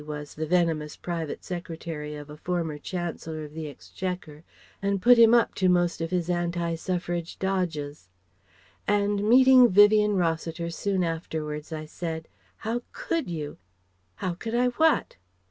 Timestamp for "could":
12.91-13.29, 14.33-14.55